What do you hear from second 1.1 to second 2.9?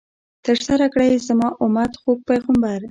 زما امت، خوږ پیغمبر